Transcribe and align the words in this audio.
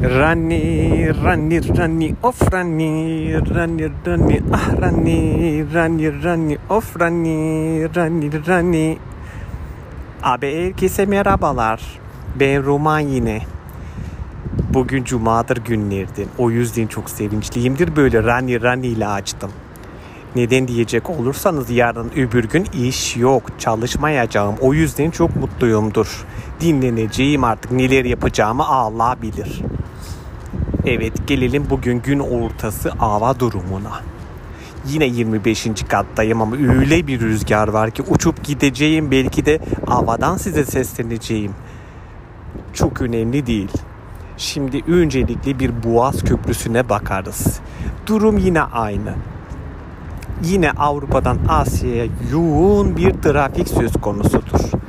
Rani, 0.00 1.12
rani, 1.24 1.60
rani, 1.76 2.16
of 2.22 2.40
rani, 2.52 3.34
rani, 3.54 3.90
rani, 4.06 4.40
ah 4.52 4.72
rani, 4.80 5.62
rani, 5.74 6.24
rani, 6.24 6.56
of 6.70 6.96
rani, 7.00 7.84
rani, 7.96 8.30
rani. 8.46 8.98
Abi 10.22 10.64
herkese 10.64 11.06
merhabalar. 11.06 11.80
Ben 12.40 12.64
Roman 12.64 13.00
yine. 13.00 13.42
Bugün 14.74 15.04
cumadır 15.04 15.56
günlerden. 15.56 16.26
O 16.38 16.50
yüzden 16.50 16.86
çok 16.86 17.10
sevinçliyimdir. 17.10 17.96
Böyle 17.96 18.22
rani 18.24 18.62
rani 18.62 18.86
ile 18.86 19.06
açtım. 19.06 19.50
Neden 20.36 20.68
diyecek 20.68 21.10
olursanız 21.10 21.70
yarın 21.70 22.10
öbür 22.16 22.44
gün 22.44 22.64
iş 22.64 23.16
yok. 23.16 23.42
Çalışmayacağım. 23.58 24.54
O 24.60 24.74
yüzden 24.74 25.10
çok 25.10 25.36
mutluyumdur. 25.36 26.24
Dinleneceğim 26.60 27.44
artık. 27.44 27.72
Neler 27.72 28.04
yapacağımı 28.04 28.68
Allah 28.68 29.16
bilir. 29.22 29.60
Evet 30.86 31.12
gelelim 31.26 31.66
bugün 31.70 32.02
gün 32.02 32.18
ortası 32.18 32.90
hava 32.90 33.40
durumuna. 33.40 34.00
Yine 34.86 35.04
25. 35.04 35.68
kattayım 35.88 36.42
ama 36.42 36.56
öyle 36.56 37.06
bir 37.06 37.20
rüzgar 37.20 37.68
var 37.68 37.90
ki 37.90 38.02
uçup 38.02 38.44
gideceğim 38.44 39.10
belki 39.10 39.46
de 39.46 39.60
havadan 39.86 40.36
size 40.36 40.64
sesleneceğim. 40.64 41.52
Çok 42.72 43.02
önemli 43.02 43.46
değil. 43.46 43.70
Şimdi 44.36 44.82
öncelikle 44.88 45.58
bir 45.58 45.82
Boğaz 45.84 46.24
Köprüsü'ne 46.24 46.88
bakarız. 46.88 47.60
Durum 48.06 48.38
yine 48.38 48.62
aynı. 48.62 49.14
Yine 50.44 50.70
Avrupa'dan 50.70 51.38
Asya'ya 51.48 52.06
yoğun 52.32 52.96
bir 52.96 53.12
trafik 53.12 53.68
söz 53.68 53.92
konusudur 53.92 54.80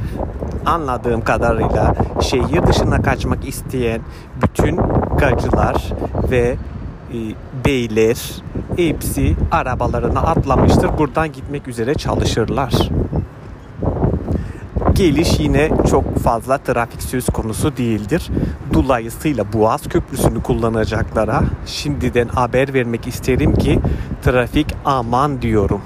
anladığım 0.66 1.22
kadarıyla 1.22 1.96
şehir 2.22 2.68
dışına 2.68 3.02
kaçmak 3.02 3.48
isteyen 3.48 4.02
bütün 4.44 4.80
gacılar 5.18 5.94
ve 6.32 6.58
e, 7.14 7.18
beyler 7.66 8.18
hepsi 8.78 9.36
arabalarına 9.52 10.20
atlamıştır. 10.20 10.98
Buradan 10.98 11.32
gitmek 11.32 11.68
üzere 11.68 11.94
çalışırlar. 11.94 12.90
Geliş 15.02 15.40
yine 15.40 15.70
çok 15.90 16.18
fazla 16.18 16.58
trafik 16.58 17.02
söz 17.02 17.26
konusu 17.26 17.78
değildir. 17.78 18.30
Dolayısıyla 18.74 19.54
Boğaz 19.54 19.82
Köprüsü'nü 19.84 20.44
kullanacaklara 20.44 21.42
şimdiden 21.66 22.28
haber 22.28 22.74
vermek 22.74 23.08
isterim 23.08 23.56
ki 23.56 23.80
trafik 24.24 24.76
aman 24.86 25.42
diyorum 25.42 25.82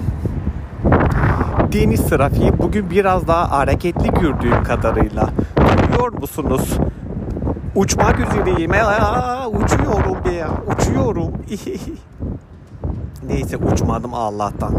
deniz 1.72 2.06
trafiği 2.06 2.58
bugün 2.58 2.90
biraz 2.90 3.28
daha 3.28 3.50
hareketli 3.50 4.10
gördüğüm 4.10 4.64
kadarıyla. 4.64 5.28
Duyuyor 5.56 6.12
musunuz? 6.12 6.70
Uçmak 7.74 8.20
üzereyim. 8.20 8.72
Aa, 8.72 9.46
uçuyorum 9.48 10.24
be 10.24 10.32
ya. 10.32 10.48
Uçuyorum. 10.66 11.32
Neyse 13.26 13.56
uçmadım 13.56 14.14
Allah'tan. 14.14 14.74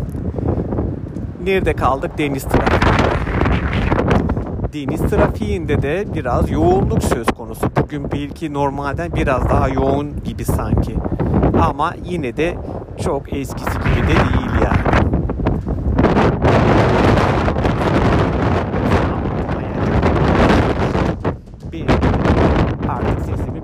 Nerede 1.44 1.74
kaldık? 1.74 2.18
Deniz 2.18 2.44
trafiği. 2.44 2.98
Deniz 4.74 5.02
trafiğinde 5.02 5.82
de 5.82 6.06
biraz 6.14 6.52
yoğunluk 6.52 7.04
söz 7.04 7.28
konusu. 7.28 7.68
Bugün 7.82 8.12
belki 8.12 8.54
normalden 8.54 9.12
biraz 9.16 9.50
daha 9.50 9.70
yoğun 9.70 10.24
gibi 10.24 10.46
sanki. 10.46 10.96
Ama 11.62 11.94
yine 12.06 12.38
de 12.38 12.58
çok 13.04 13.34
eskisi 13.34 13.72
gibi 13.72 14.04
de 14.04 14.08
değil 14.08 14.64
yani. 14.64 15.08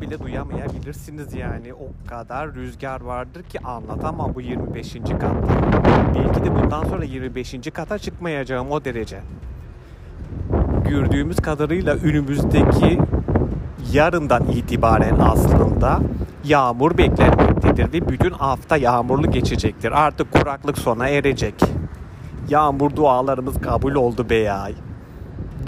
bile 0.01 0.19
duyamayabilirsiniz 0.23 1.33
yani. 1.33 1.73
O 1.73 2.09
kadar 2.09 2.53
rüzgar 2.53 3.01
vardır 3.01 3.43
ki 3.43 3.59
anlatamam 3.59 4.35
bu 4.35 4.41
25. 4.41 4.93
katta. 4.93 5.47
Belki 6.15 6.45
de 6.45 6.55
bundan 6.55 6.83
sonra 6.83 7.03
25. 7.03 7.55
kata 7.73 7.99
çıkmayacağım 7.99 8.71
o 8.71 8.85
derece. 8.85 9.19
Gördüğümüz 10.93 11.37
kadarıyla 11.37 11.93
önümüzdeki 11.93 12.99
yarından 13.91 14.43
itibaren 14.47 15.19
aslında 15.19 15.99
yağmur 16.45 16.97
beklenmektedir 16.97 17.93
ve 17.93 18.09
bütün 18.09 18.29
hafta 18.29 18.77
yağmurlu 18.77 19.31
geçecektir. 19.31 19.91
Artık 19.91 20.31
kuraklık 20.31 20.77
sona 20.77 21.07
erecek. 21.07 21.55
Yağmur 22.49 22.95
dualarımız 22.95 23.61
kabul 23.61 23.95
oldu 23.95 24.29
beyay 24.29 24.73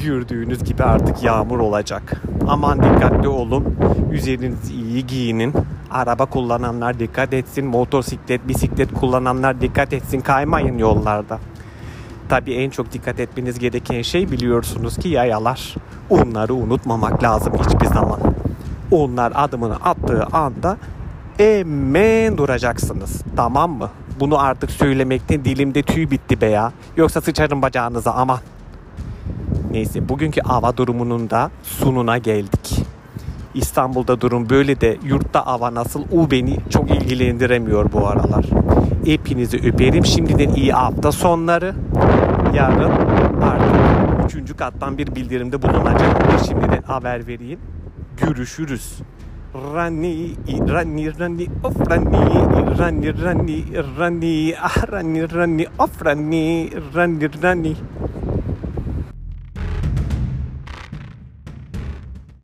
gördüğünüz 0.03 0.63
gibi 0.63 0.83
artık 0.83 1.23
yağmur 1.23 1.59
olacak. 1.59 2.21
Aman 2.47 2.83
dikkatli 2.83 3.27
olun. 3.27 3.75
Üzerinizi 4.11 4.73
iyi 4.73 5.07
giyinin. 5.07 5.53
Araba 5.91 6.25
kullananlar 6.25 6.99
dikkat 6.99 7.33
etsin. 7.33 7.65
Motosiklet, 7.65 8.47
bisiklet 8.47 8.93
kullananlar 8.93 9.61
dikkat 9.61 9.93
etsin. 9.93 10.21
Kaymayın 10.21 10.77
yollarda. 10.77 11.39
Tabii 12.29 12.53
en 12.53 12.69
çok 12.69 12.91
dikkat 12.91 13.19
etmeniz 13.19 13.59
gereken 13.59 14.01
şey 14.01 14.31
biliyorsunuz 14.31 14.97
ki 14.97 15.09
yayalar. 15.09 15.75
Onları 16.09 16.53
unutmamak 16.53 17.23
lazım 17.23 17.53
hiçbir 17.53 17.85
zaman. 17.85 18.19
Onlar 18.91 19.31
adımını 19.35 19.75
attığı 19.75 20.23
anda 20.23 20.77
hemen 21.37 22.37
duracaksınız. 22.37 23.21
Tamam 23.35 23.71
mı? 23.71 23.89
Bunu 24.19 24.39
artık 24.39 24.71
söylemekten 24.71 25.45
dilimde 25.45 25.81
tüy 25.81 26.11
bitti 26.11 26.41
be 26.41 26.45
ya. 26.45 26.71
Yoksa 26.97 27.21
sıçarım 27.21 27.61
bacağınıza 27.61 28.11
aman. 28.11 28.39
Neyse 29.71 30.09
bugünkü 30.09 30.41
hava 30.41 30.77
durumunun 30.77 31.29
da 31.29 31.51
sununa 31.63 32.17
geldik. 32.17 32.85
İstanbul'da 33.53 34.21
durum 34.21 34.49
böyle 34.49 34.81
de 34.81 34.97
yurtta 35.03 35.45
hava 35.45 35.73
nasıl 35.73 36.03
o 36.11 36.31
beni 36.31 36.57
çok 36.69 36.91
ilgilendiremiyor 36.91 37.91
bu 37.91 38.07
aralar. 38.07 38.45
Hepinizi 39.05 39.57
öperim. 39.57 40.05
Şimdiden 40.05 40.49
iyi 40.49 40.71
hafta 40.71 41.11
sonları. 41.11 41.75
Yarın 42.53 42.91
artık 43.41 44.25
üçüncü 44.25 44.57
kattan 44.57 44.97
bir 44.97 45.15
bildirimde 45.15 45.61
bulunacağım. 45.61 46.13
Şimdiden 46.47 46.81
haber 46.81 47.27
vereyim. 47.27 47.59
Görüşürüz. 48.17 48.99
Rani, 49.73 50.35
rani, 50.69 51.19
rani, 51.19 51.47
of 51.63 51.91
rani, 51.91 52.17
rani, 52.79 53.23
rani, 53.23 53.63
rani, 53.99 54.55
ah 54.61 54.91
rani, 54.91 55.33
rani, 55.33 55.67
of 55.79 56.05
rani, 56.05 56.69
rani, 56.95 57.43
rani. 57.43 57.75